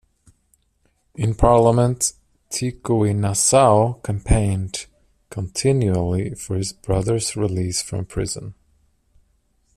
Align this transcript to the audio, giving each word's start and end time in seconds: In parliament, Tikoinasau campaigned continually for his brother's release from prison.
In 1.13 1.35
parliament, 1.35 2.13
Tikoinasau 2.49 4.01
campaigned 4.01 4.87
continually 5.29 6.33
for 6.33 6.55
his 6.55 6.73
brother's 6.73 7.35
release 7.35 7.83
from 7.83 8.05
prison. 8.05 8.55